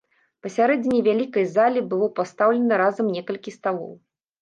[0.45, 3.99] Пасярэдзіне вялікай залі было пастаўлена разам некалькі сталоў.